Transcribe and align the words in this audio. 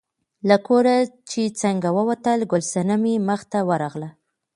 له 0.49 0.57
کوره 0.67 0.95
چې 1.29 1.41
څنګه 1.61 1.89
ووتل، 1.97 2.39
ګل 2.51 2.63
صنمې 2.73 3.15
مخې 3.27 3.47
ته 3.51 3.59
ورغله. 3.69 4.09